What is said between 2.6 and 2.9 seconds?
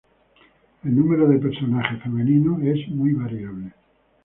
es